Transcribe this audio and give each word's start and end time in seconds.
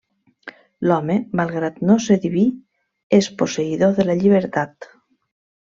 L'Home, 0.87 1.17
malgrat 1.41 1.77
no 1.91 1.99
ser 2.07 2.19
diví, 2.25 2.47
és 3.21 3.31
posseïdor 3.43 3.95
de 4.01 4.11
la 4.11 4.19
llibertat. 4.25 4.95